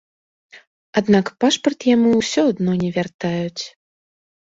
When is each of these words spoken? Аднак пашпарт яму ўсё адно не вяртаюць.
Аднак 1.01 1.29
пашпарт 1.45 1.79
яму 1.95 2.17
ўсё 2.23 2.49
адно 2.55 2.71
не 2.83 2.89
вяртаюць. 2.99 3.63